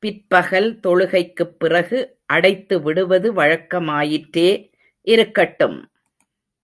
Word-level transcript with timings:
பிற்பகல் 0.02 0.66
தொழுகைக்குப் 0.82 1.54
பிறகு 1.58 1.98
அடைத்துவிடுவது 2.32 3.30
வழக்கமாயிற்றே! 3.32 4.48
இருக்கட்டும்! 5.06 5.80